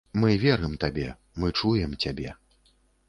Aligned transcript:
Мы 0.21 0.35
верым 0.43 0.73
табе, 0.83 1.05
мы 1.43 1.51
чуем 1.61 1.93
цябе. 2.07 2.35